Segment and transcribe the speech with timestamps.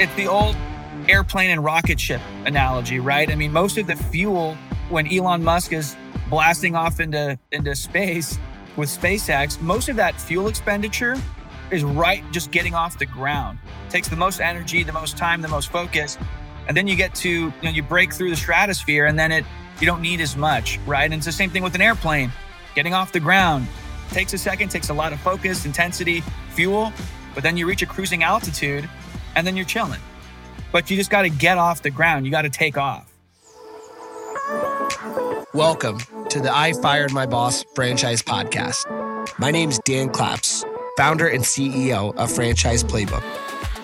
[0.00, 0.56] it's the old
[1.10, 3.30] airplane and rocket ship analogy, right?
[3.30, 4.56] I mean, most of the fuel
[4.88, 5.94] when Elon Musk is
[6.30, 8.38] blasting off into into space
[8.76, 11.16] with SpaceX, most of that fuel expenditure
[11.70, 13.58] is right just getting off the ground.
[13.86, 16.16] It takes the most energy, the most time, the most focus.
[16.66, 19.44] And then you get to, you know, you break through the stratosphere and then it
[19.80, 21.04] you don't need as much, right?
[21.04, 22.32] And it's the same thing with an airplane.
[22.74, 23.66] Getting off the ground
[24.12, 26.22] takes a second, takes a lot of focus, intensity,
[26.52, 26.90] fuel,
[27.34, 28.88] but then you reach a cruising altitude
[29.36, 30.00] and then you're chilling.
[30.72, 32.24] But you just got to get off the ground.
[32.24, 33.06] You got to take off.
[35.52, 35.98] Welcome
[36.28, 38.86] to the I Fired My Boss franchise podcast.
[39.38, 40.64] My name's Dan Claps,
[40.96, 43.24] founder and CEO of Franchise Playbook,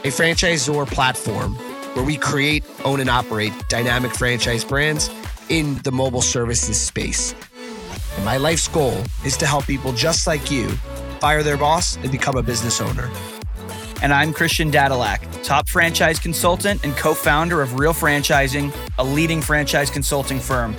[0.05, 1.57] a franchisor platform
[1.95, 5.11] where we create, own, and operate dynamic franchise brands
[5.49, 7.35] in the mobile services space.
[8.17, 10.69] And my life's goal is to help people just like you
[11.21, 13.11] fire their boss and become a business owner.
[14.03, 19.41] And I'm Christian Dadulak, top franchise consultant and co founder of Real Franchising, a leading
[19.41, 20.77] franchise consulting firm.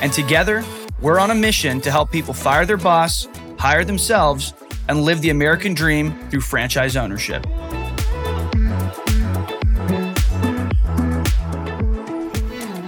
[0.00, 0.64] And together,
[1.00, 3.26] we're on a mission to help people fire their boss,
[3.58, 4.54] hire themselves,
[4.88, 7.44] and live the American dream through franchise ownership.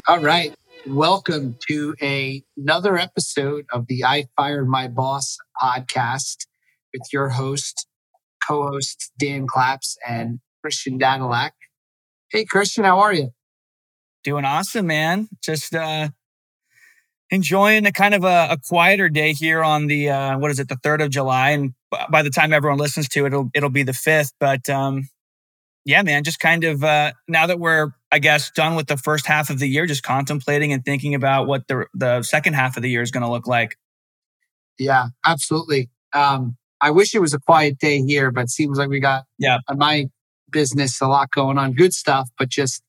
[0.06, 0.54] All right.
[0.86, 6.46] Welcome to a, another episode of the I Fired My Boss podcast
[6.92, 7.86] with your host,
[8.46, 11.50] co host Dan Claps and Christian Dadulak.
[12.30, 13.30] Hey, Christian, how are you?
[14.24, 15.28] Doing awesome, man.
[15.42, 16.08] Just uh,
[17.30, 20.68] enjoying a kind of a, a, quieter day here on the uh, what is it,
[20.68, 21.74] the third of July, and
[22.10, 24.32] by the time everyone listens to it, it'll it'll be the fifth.
[24.38, 25.08] But um,
[25.84, 29.26] yeah, man, just kind of uh, now that we're I guess done with the first
[29.26, 32.82] half of the year, just contemplating and thinking about what the the second half of
[32.82, 33.76] the year is going to look like.
[34.78, 35.90] Yeah, absolutely.
[36.12, 39.24] Um, I wish it was a quiet day here, but it seems like we got
[39.38, 40.06] yeah on my
[40.50, 42.82] business a lot going on, good stuff, but just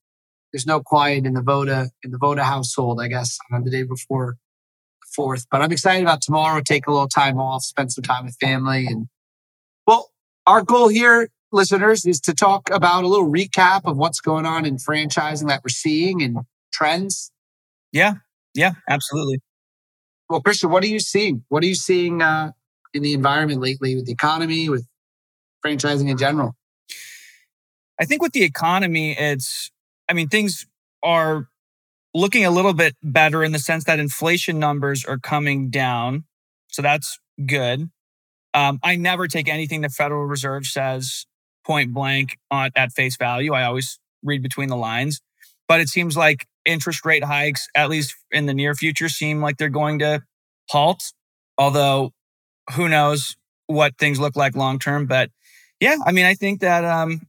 [0.52, 3.84] there's no quiet in the Voda in the Voda household, I guess, on the day
[3.84, 4.36] before
[5.16, 5.46] fourth.
[5.50, 6.62] But I'm excited about tomorrow.
[6.62, 9.08] Take a little time off, spend some time with family, and
[9.88, 10.10] well,
[10.46, 14.66] our goal here, listeners, is to talk about a little recap of what's going on
[14.66, 16.38] in franchising that we're seeing and
[16.72, 17.32] trends.
[17.92, 18.16] Yeah,
[18.56, 19.40] yeah, absolutely.
[20.30, 21.44] Well, Christian, what are you seeing?
[21.50, 22.52] What are you seeing uh,
[22.94, 24.88] in the environment lately with the economy, with
[25.66, 26.56] franchising in general?
[28.00, 29.72] I think with the economy, it's
[30.10, 30.68] I mean, things
[31.04, 31.48] are
[32.14, 36.26] looking a little bit better in the sense that inflation numbers are coming down.
[36.68, 37.90] So that's good.
[38.54, 41.26] Um, I never take anything the Federal Reserve says
[41.66, 43.54] point blank on, at face value.
[43.54, 45.22] I always read between the lines.
[45.68, 49.58] But it seems like interest rate hikes, at least in the near future, seem like
[49.58, 50.24] they're going to
[50.70, 51.14] halt.
[51.58, 52.14] Although
[52.76, 53.36] who knows
[53.68, 55.06] what things look like long term.
[55.06, 55.30] But
[55.80, 57.22] yeah, I mean, I think that um,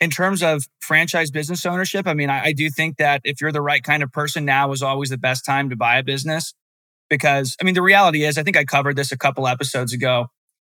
[0.00, 3.52] in terms of franchise business ownership, I mean, I, I, do think that if you're
[3.52, 6.54] the right kind of person, now is always the best time to buy a business.
[7.08, 10.26] Because, I mean, the reality is, I think I covered this a couple episodes ago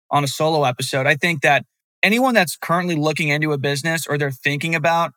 [0.09, 1.05] on a solo episode.
[1.05, 1.65] I think that
[2.03, 5.13] anyone that's currently looking into a business or they're thinking about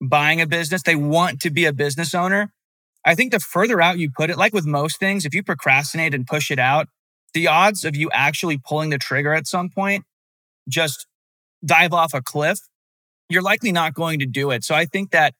[0.00, 2.52] buying a business, they want to be a business owner.
[3.04, 6.14] I think the further out you put it, like with most things, if you procrastinate
[6.14, 6.88] and push it out,
[7.34, 10.04] the odds of you actually pulling the trigger at some point
[10.68, 11.06] just
[11.64, 12.60] dive off a cliff
[13.28, 14.64] you're likely not going to do it.
[14.64, 15.34] So I think that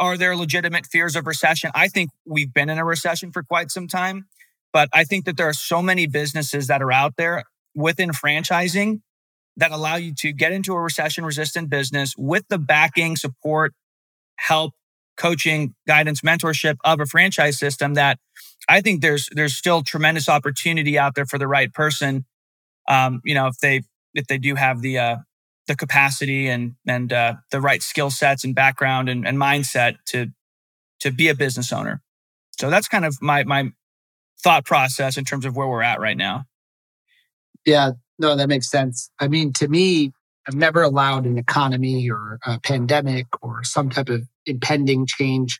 [0.00, 1.70] are there legitimate fears of recession?
[1.74, 4.26] I think we've been in a recession for quite some time,
[4.72, 7.44] but I think that there are so many businesses that are out there
[7.74, 9.02] within franchising
[9.56, 13.72] that allow you to get into a recession resistant business with the backing, support,
[14.36, 14.72] help,
[15.16, 18.18] coaching, guidance, mentorship of a franchise system that
[18.68, 22.24] I think there's there's still tremendous opportunity out there for the right person.
[22.88, 23.82] Um, you know, if they
[24.14, 25.16] if they do have the uh,
[25.66, 30.28] the capacity and and uh, the right skill sets and background and, and mindset to
[31.00, 32.02] to be a business owner.
[32.58, 33.70] So that's kind of my my
[34.42, 36.44] thought process in terms of where we're at right now.
[37.64, 39.10] Yeah, no, that makes sense.
[39.18, 40.12] I mean, to me,
[40.46, 45.58] I've never allowed an economy or a pandemic or some type of impending change,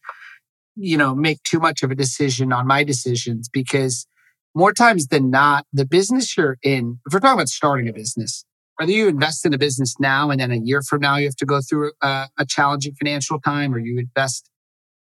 [0.77, 4.07] you know, make too much of a decision on my decisions because
[4.55, 8.45] more times than not, the business you're in, if we're talking about starting a business,
[8.77, 11.37] whether you invest in a business now and then a year from now you have
[11.37, 14.51] to go through a, a challenging financial time or you invest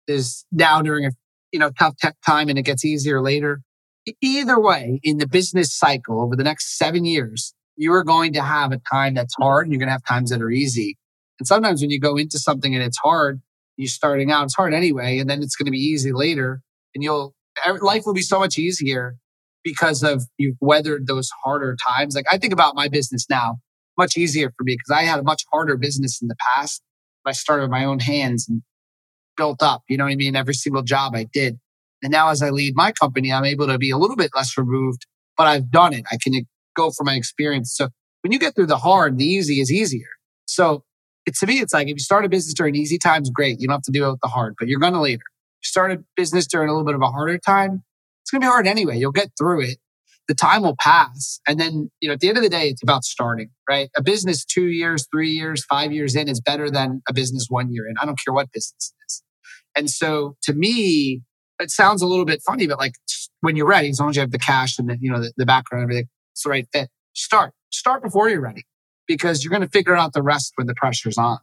[0.07, 1.11] is now during a
[1.51, 3.61] you know tough tech time and it gets easier later.
[4.19, 8.41] Either way in the business cycle over the next seven years you are going to
[8.41, 10.97] have a time that's hard and you're going to have times that are easy
[11.39, 13.41] and sometimes when you go into something and it's hard
[13.77, 16.61] you're starting out it's hard anyway and then it's going to be easy later
[16.95, 17.33] and you'll
[17.81, 19.15] life will be so much easier
[19.63, 22.15] because of you've weathered those harder times.
[22.15, 23.57] Like I think about my business now,
[23.97, 26.81] much easier for me because I had a much harder business in the past.
[27.25, 28.63] I started with my own hands and
[29.37, 29.83] built up.
[29.87, 30.35] You know what I mean?
[30.35, 31.59] Every single job I did.
[32.01, 34.57] And now as I lead my company, I'm able to be a little bit less
[34.57, 35.05] removed,
[35.37, 36.05] but I've done it.
[36.11, 36.33] I can
[36.75, 37.73] go from my experience.
[37.75, 37.89] So
[38.21, 40.07] when you get through the hard, the easy is easier.
[40.45, 40.83] So
[41.25, 43.59] it, to me, it's like if you start a business during easy times, great.
[43.59, 45.23] You don't have to deal with the hard, but you're going to later.
[45.63, 47.83] You start a business during a little bit of a harder time,
[48.23, 48.97] it's going to be hard anyway.
[48.97, 49.77] You'll get through it.
[50.27, 51.41] The time will pass.
[51.47, 53.89] And then, you know, at the end of the day, it's about starting, right?
[53.97, 57.73] A business two years, three years, five years in is better than a business one
[57.73, 57.95] year in.
[58.01, 59.23] I don't care what business it is.
[59.75, 61.21] And so to me,
[61.59, 62.93] it sounds a little bit funny, but like
[63.41, 65.33] when you're ready, as long as you have the cash and the, you know, the,
[65.37, 66.89] the background, everything, it's the right fit.
[67.13, 68.65] Start, start before you're ready
[69.07, 71.39] because you're going to figure out the rest when the pressure's on.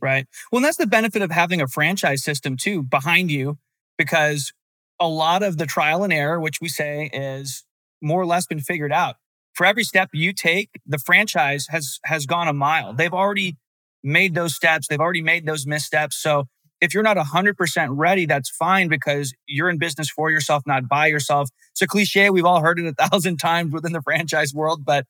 [0.00, 0.26] Right.
[0.50, 3.58] Well, that's the benefit of having a franchise system too behind you,
[3.98, 4.52] because
[4.98, 7.64] a lot of the trial and error, which we say is
[8.00, 9.16] more or less been figured out.
[9.52, 12.94] For every step you take, the franchise has has gone a mile.
[12.94, 13.58] They've already
[14.02, 14.88] made those steps.
[14.88, 16.16] They've already made those missteps.
[16.16, 16.46] So
[16.80, 21.06] if you're not 100% ready, that's fine because you're in business for yourself, not by
[21.06, 21.50] yourself.
[21.72, 22.30] It's a cliche.
[22.30, 25.06] We've all heard it a thousand times within the franchise world, but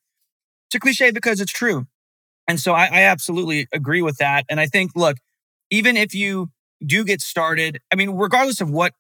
[0.68, 1.86] it's a cliche because it's true.
[2.48, 4.44] And so I, I absolutely agree with that.
[4.48, 5.18] And I think, look,
[5.70, 6.50] even if you
[6.84, 8.92] do get started, I mean, regardless of what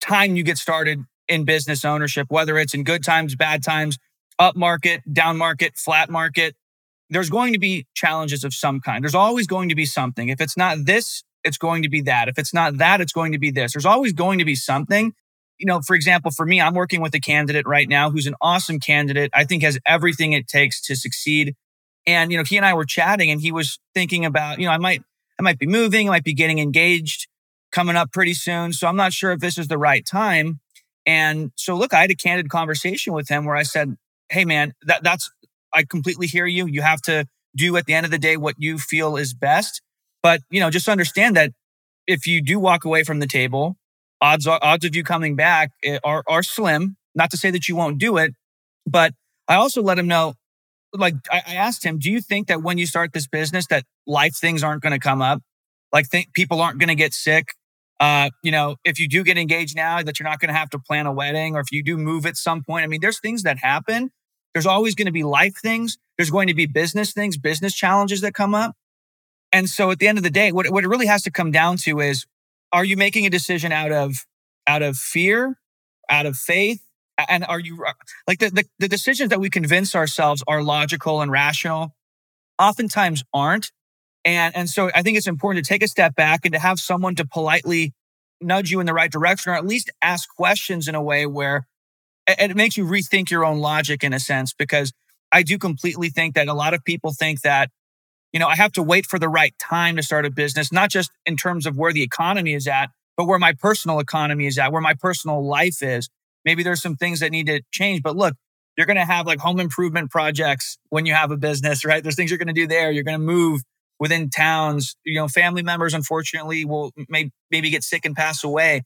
[0.00, 3.98] time you get started in business ownership, whether it's in good times, bad times,
[4.38, 6.54] up market, down market, flat market,
[7.10, 9.02] there's going to be challenges of some kind.
[9.02, 10.28] There's always going to be something.
[10.28, 12.28] If it's not this, it's going to be that.
[12.28, 13.74] If it's not that, it's going to be this.
[13.74, 15.12] There's always going to be something.
[15.58, 18.34] You know, for example, for me, I'm working with a candidate right now who's an
[18.40, 19.30] awesome candidate.
[19.32, 21.54] I think has everything it takes to succeed.
[22.06, 24.72] And, you know, he and I were chatting and he was thinking about, you know,
[24.72, 25.02] I might,
[25.38, 27.28] I might be moving, I might be getting engaged
[27.72, 28.72] coming up pretty soon.
[28.72, 30.60] So I'm not sure if this is the right time.
[31.06, 33.96] And so look, I had a candid conversation with him where I said,
[34.28, 35.30] Hey man, that, that's,
[35.72, 36.66] I completely hear you.
[36.66, 37.26] You have to
[37.56, 39.82] do at the end of the day what you feel is best.
[40.24, 41.52] But, you know, just understand that
[42.06, 43.76] if you do walk away from the table,
[44.22, 46.96] odds odds of you coming back eh, are are slim.
[47.14, 48.32] Not to say that you won't do it,
[48.86, 49.12] but
[49.46, 50.32] I also let him know.
[50.94, 53.84] Like I, I asked him, do you think that when you start this business, that
[54.06, 55.42] life things aren't going to come up?
[55.92, 57.48] Like think people aren't going to get sick.
[58.00, 60.70] Uh, you know, if you do get engaged now, that you're not going to have
[60.70, 62.82] to plan a wedding, or if you do move at some point.
[62.84, 64.10] I mean, there's things that happen.
[64.54, 65.98] There's always going to be life things.
[66.16, 68.74] There's going to be business things, business challenges that come up.
[69.54, 71.52] And so at the end of the day, what, what it really has to come
[71.52, 72.26] down to is
[72.72, 74.26] are you making a decision out of
[74.66, 75.56] out of fear,
[76.10, 76.82] out of faith?
[77.28, 77.92] And are you uh,
[78.26, 81.94] like the, the, the decisions that we convince ourselves are logical and rational
[82.58, 83.70] oftentimes aren't.
[84.24, 86.80] And, and so I think it's important to take a step back and to have
[86.80, 87.92] someone to politely
[88.40, 91.68] nudge you in the right direction or at least ask questions in a way where
[92.26, 94.92] it makes you rethink your own logic in a sense because
[95.30, 97.70] I do completely think that a lot of people think that
[98.34, 100.90] you know, I have to wait for the right time to start a business, not
[100.90, 104.58] just in terms of where the economy is at, but where my personal economy is
[104.58, 106.10] at, where my personal life is.
[106.44, 108.34] Maybe there's some things that need to change, but look,
[108.76, 112.02] you're going to have like home improvement projects when you have a business, right?
[112.02, 112.90] There's things you're going to do there.
[112.90, 113.60] You're going to move
[114.00, 114.96] within towns.
[115.04, 118.82] You know, family members, unfortunately, will may, maybe get sick and pass away.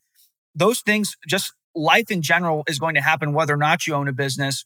[0.53, 4.07] Those things, just life in general is going to happen whether or not you own
[4.07, 4.63] a business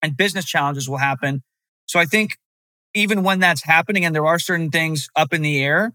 [0.00, 1.42] and business challenges will happen.
[1.84, 2.38] So I think
[2.94, 5.92] even when that's happening and there are certain things up in the air,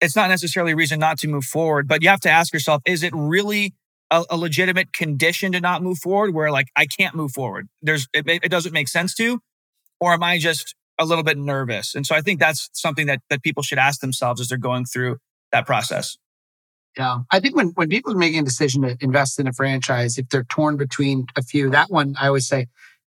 [0.00, 1.88] it's not necessarily a reason not to move forward.
[1.88, 3.74] But you have to ask yourself, is it really
[4.10, 7.68] a, a legitimate condition to not move forward where like I can't move forward?
[7.82, 9.40] There's it, it doesn't make sense to,
[10.00, 11.94] or am I just a little bit nervous?
[11.94, 14.84] And so I think that's something that that people should ask themselves as they're going
[14.84, 15.18] through
[15.52, 16.16] that process.
[16.96, 17.18] Yeah.
[17.30, 20.28] I think when, when people are making a decision to invest in a franchise, if
[20.30, 22.66] they're torn between a few, that one I always say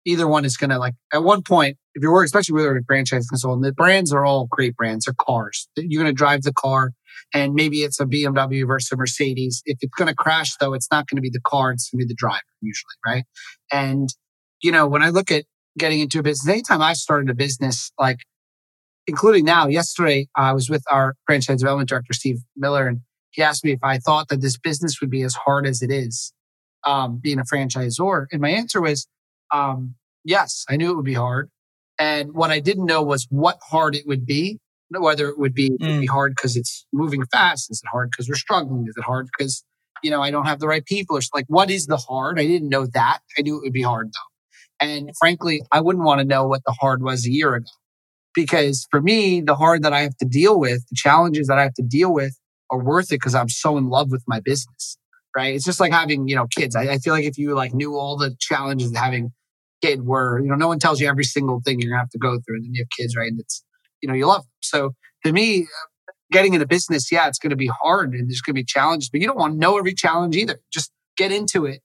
[0.08, 2.84] either one is going to like at one point if you're working, especially with a
[2.88, 5.06] franchise consultant, the brands are all great brands.
[5.06, 5.68] They're cars.
[5.76, 6.92] You're going to drive the car,
[7.34, 9.62] and maybe it's a BMW versus a Mercedes.
[9.66, 12.00] If it's going to crash, though, it's not going to be the car; it's going
[12.00, 13.26] to be the driver usually, right?
[13.72, 14.10] And
[14.64, 15.46] you know, when I look at
[15.78, 18.20] getting into a business, anytime I started a business, like
[19.08, 23.66] including now, yesterday I was with our franchise development director Steve Miller, and he asked
[23.66, 26.32] me if I thought that this business would be as hard as it is,
[26.86, 29.08] um, being a franchisor, and my answer was,
[29.52, 31.50] um, yes, I knew it would be hard.
[32.00, 34.60] And what I didn't know was what hard it would be,
[34.92, 36.02] whether it would be, mm.
[36.02, 37.72] be hard because it's moving fast.
[37.72, 38.86] Is it hard because we're struggling?
[38.88, 39.64] Is it hard because,
[40.04, 41.18] you know, I don't have the right people?
[41.18, 42.40] Or like, what is the hard?
[42.40, 43.20] I didn't know that.
[43.38, 44.86] I knew it would be hard though.
[44.88, 47.66] And frankly, I wouldn't want to know what the hard was a year ago.
[48.36, 51.64] Because for me, the hard that I have to deal with, the challenges that I
[51.64, 52.38] have to deal with
[52.70, 54.98] are worth it because I'm so in love with my business.
[55.36, 55.56] Right.
[55.56, 56.76] It's just like having, you know, kids.
[56.76, 59.32] I, I feel like if you like knew all the challenges of having
[59.82, 62.18] kid where, you know, no one tells you every single thing you're gonna have to
[62.18, 62.58] go through.
[62.58, 63.32] And then you have kids, right?
[63.32, 63.64] And it's,
[64.02, 64.52] you know, you love them.
[64.62, 64.94] So
[65.26, 68.56] to me, uh, getting into business, yeah, it's going to be hard and there's going
[68.56, 70.60] to be challenges, but you don't want to know every challenge either.
[70.72, 71.82] Just get into it,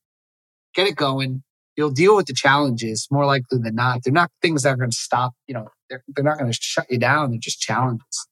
[0.75, 1.43] get it going.
[1.77, 4.01] You'll deal with the challenges more likely than not.
[4.05, 6.59] They're not things that are going to stop, you know, they're, they're not going to
[6.61, 7.31] shut you down.
[7.31, 8.29] They're just challenges.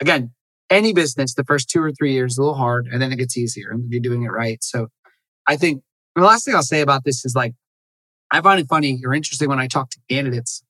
[0.00, 0.32] Again,
[0.70, 3.36] any business, the first two or three years a little hard and then it gets
[3.36, 4.62] easier and you're doing it right.
[4.62, 4.88] So
[5.46, 5.82] I think
[6.14, 7.54] the last thing I'll say about this is like,
[8.30, 10.62] I find it funny or interesting when I talk to candidates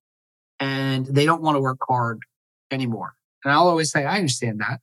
[0.61, 2.21] and they don't want to work hard
[2.71, 3.15] anymore.
[3.45, 4.81] And I'll always say, I understand that.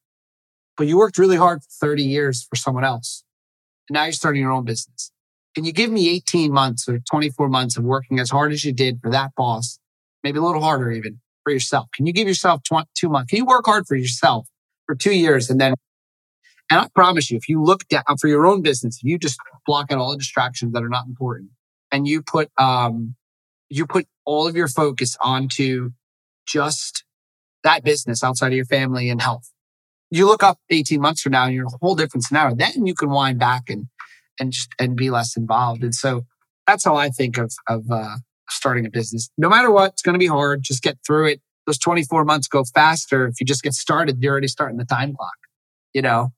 [0.77, 3.23] But you worked really hard for 30 years for someone else.
[3.89, 5.11] And now you're starting your own business.
[5.53, 8.73] Can you give me 18 months or 24 months of working as hard as you
[8.73, 9.79] did for that boss?
[10.23, 11.87] Maybe a little harder even for yourself.
[11.93, 13.29] Can you give yourself two months?
[13.29, 14.47] Can you work hard for yourself
[14.85, 15.75] for two years and then
[16.67, 19.37] and I promise you, if you look down for your own business, if you just
[19.67, 21.51] block out all the distractions that are not important
[21.95, 23.15] and you put um
[23.69, 25.91] you put all of your focus onto
[26.45, 27.03] just
[27.63, 29.51] that business outside of your family and health.
[30.11, 32.55] You look up 18 months from now and you're a whole different scenario.
[32.55, 33.87] Then you can wind back and
[34.39, 35.83] and just and be less involved.
[35.83, 36.25] And so
[36.67, 38.17] that's how I think of of uh,
[38.49, 39.29] starting a business.
[39.37, 40.61] No matter what, it's going to be hard.
[40.63, 41.41] Just get through it.
[41.65, 44.21] Those 24 months go faster if you just get started.
[44.21, 45.37] You're already starting the time clock.
[45.93, 46.33] You know.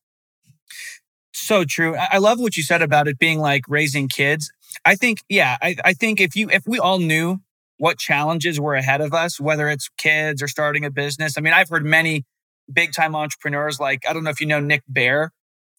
[1.34, 1.96] So true.
[1.96, 4.52] I love what you said about it being like raising kids.
[4.86, 7.40] I think, yeah, I, I think if you if we all knew
[7.78, 11.38] what challenges were ahead of us, whether it's kids or starting a business.
[11.38, 12.26] I mean, I've heard many
[12.72, 15.32] big time entrepreneurs like, I don't know if you know Nick Bare,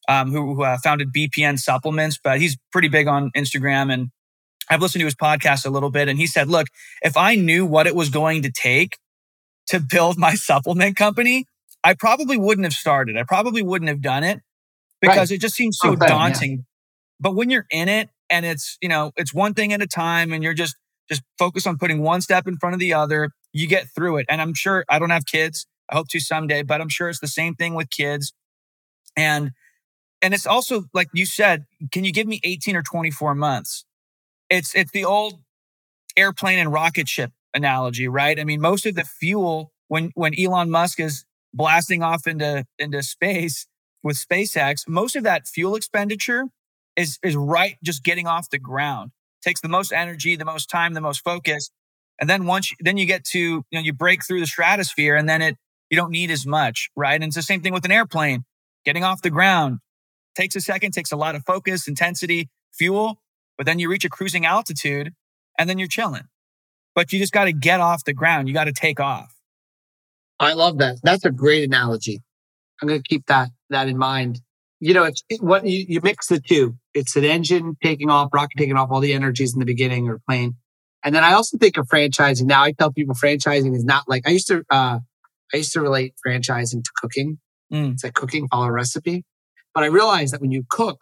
[0.09, 3.93] um, who, who uh, founded BPN Supplements, but he's pretty big on Instagram.
[3.93, 4.09] And
[4.71, 6.09] I've listened to his podcast a little bit.
[6.09, 6.69] And he said, look,
[7.03, 8.97] if I knew what it was going to take
[9.69, 11.47] to build my supplement company,
[11.83, 13.17] I probably wouldn't have started.
[13.17, 14.41] I probably wouldn't have done it
[15.01, 15.37] because right.
[15.37, 16.51] it just seems so oh, daunting.
[16.51, 16.65] Yeah.
[17.21, 20.33] But when you're in it and it's, you know, it's one thing at a time
[20.33, 20.77] and you're just
[21.09, 23.31] just focus on putting one step in front of the other.
[23.53, 24.27] You get through it.
[24.29, 25.67] And I'm sure I don't have kids.
[25.91, 28.33] I hope to someday, but I'm sure it's the same thing with kids.
[29.17, 29.53] And
[30.21, 33.85] and it's also like you said, can you give me 18 or 24 months?
[34.51, 35.41] It's it's the old
[36.17, 38.39] airplane and rocket ship analogy, right?
[38.39, 43.03] I mean, most of the fuel when when Elon Musk is blasting off into into
[43.03, 43.67] space
[44.03, 46.45] with SpaceX, most of that fuel expenditure
[46.99, 49.13] is is right just getting off the ground
[49.43, 51.71] takes the most energy, the most time, the most focus.
[52.21, 55.17] And then once, you, then you get to, you know, you break through the stratosphere
[55.17, 55.57] and then it,
[55.91, 57.15] you don't need as much, right?
[57.15, 58.45] And it's the same thing with an airplane
[58.85, 59.79] getting off the ground
[60.35, 63.21] takes a second, takes a lot of focus, intensity, fuel,
[63.57, 65.13] but then you reach a cruising altitude
[65.59, 66.25] and then you're chilling.
[66.95, 68.49] But you just got to get off the ground.
[68.49, 69.35] You got to take off.
[70.41, 70.99] I love that.
[71.03, 72.23] That's a great analogy.
[72.81, 74.41] I'm going to keep that that in mind
[74.81, 76.77] you know, it's it, what you, you mix the two.
[76.95, 80.21] It's an engine taking off, rocket taking off all the energies in the beginning or
[80.29, 80.57] plane.
[81.05, 82.45] And then I also think of franchising.
[82.45, 84.65] Now I tell people franchising is not like I used to.
[84.71, 84.99] Uh,
[85.53, 87.39] I used to relate franchising to cooking.
[87.73, 87.93] Mm.
[87.93, 89.25] It's like cooking, follow a recipe.
[89.75, 90.99] But I realized that when you cook,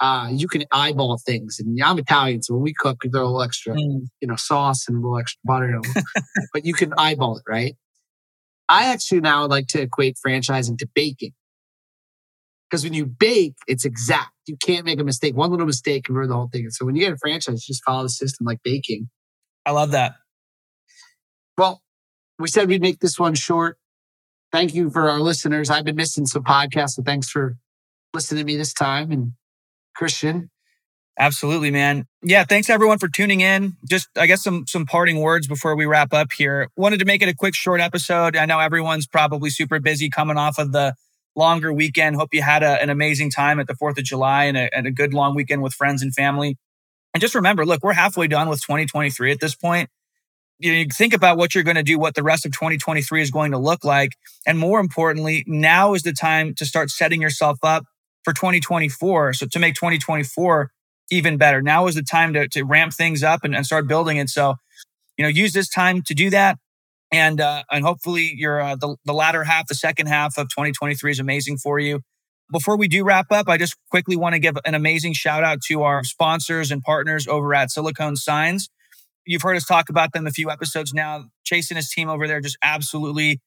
[0.00, 1.58] uh, you can eyeball things.
[1.60, 4.06] And I'm Italian, so when we cook, we throw a little extra, mm.
[4.20, 5.80] you know, sauce and a little extra butter.
[6.52, 7.76] but you can eyeball it, right?
[8.68, 11.32] I actually now like to equate franchising to baking.
[12.74, 14.32] Because when you bake, it's exact.
[14.48, 15.36] You can't make a mistake.
[15.36, 16.68] One little mistake can ruin the whole thing.
[16.70, 19.08] so when you get a franchise, just follow the system like baking.
[19.64, 20.16] I love that.
[21.56, 21.82] Well,
[22.40, 23.78] we said we'd make this one short.
[24.50, 25.70] Thank you for our listeners.
[25.70, 27.56] I've been missing some podcasts, so thanks for
[28.12, 29.12] listening to me this time.
[29.12, 29.34] And
[29.94, 30.50] Christian,
[31.16, 32.06] Absolutely, man.
[32.24, 33.76] Yeah, thanks everyone for tuning in.
[33.88, 36.70] Just I guess some some parting words before we wrap up here.
[36.76, 38.36] Wanted to make it a quick short episode.
[38.36, 40.94] I know everyone's probably super busy coming off of the
[41.36, 42.16] longer weekend.
[42.16, 44.86] Hope you had a, an amazing time at the 4th of July and a, and
[44.86, 46.56] a good long weekend with friends and family.
[47.12, 49.88] And just remember, look, we're halfway done with 2023 at this point.
[50.58, 53.22] You, know, you think about what you're going to do, what the rest of 2023
[53.22, 54.12] is going to look like.
[54.46, 57.84] And more importantly, now is the time to start setting yourself up
[58.22, 59.34] for 2024.
[59.34, 60.70] So to make 2024
[61.10, 61.60] even better.
[61.60, 64.30] Now is the time to, to ramp things up and, and start building it.
[64.30, 64.54] So,
[65.18, 66.58] you know, use this time to do that
[67.14, 71.12] and uh, and hopefully your uh, the, the latter half, the second half of 2023
[71.12, 72.00] is amazing for you.
[72.50, 75.60] Before we do wrap up, I just quickly want to give an amazing shout out
[75.68, 78.68] to our sponsors and partners over at Silicone Signs.
[79.24, 81.26] You've heard us talk about them a few episodes now.
[81.44, 83.40] Chase and his team over there just absolutely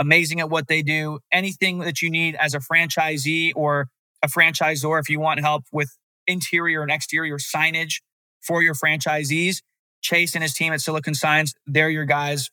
[0.00, 1.20] amazing at what they do.
[1.32, 3.86] Anything that you need as a franchisee or
[4.22, 8.02] a franchisor, if you want help with interior and exterior signage
[8.40, 9.62] for your franchisees,
[10.02, 12.50] Chase and his team at silicon Signs, they're your guys.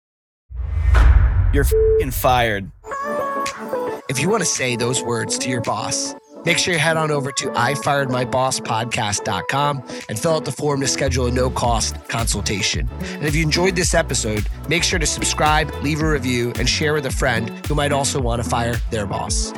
[1.53, 1.65] You're
[2.13, 2.71] fired.
[4.09, 7.11] If you want to say those words to your boss, make sure you head on
[7.11, 12.89] over to ifiredmybosspodcast.com and fill out the form to schedule a no cost consultation.
[13.01, 16.93] And if you enjoyed this episode, make sure to subscribe, leave a review, and share
[16.95, 19.53] with a friend who might also want to fire their boss.